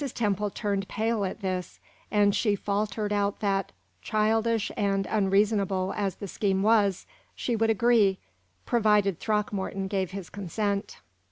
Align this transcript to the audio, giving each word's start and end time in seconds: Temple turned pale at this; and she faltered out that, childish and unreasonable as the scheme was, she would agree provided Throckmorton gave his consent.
Temple 0.15 0.49
turned 0.49 0.87
pale 0.87 1.23
at 1.25 1.41
this; 1.41 1.79
and 2.09 2.33
she 2.33 2.55
faltered 2.55 3.13
out 3.13 3.39
that, 3.41 3.71
childish 4.01 4.71
and 4.75 5.05
unreasonable 5.05 5.93
as 5.95 6.15
the 6.15 6.27
scheme 6.27 6.63
was, 6.63 7.05
she 7.35 7.55
would 7.55 7.69
agree 7.69 8.17
provided 8.65 9.19
Throckmorton 9.19 9.87
gave 9.87 10.09
his 10.09 10.31
consent. 10.31 10.97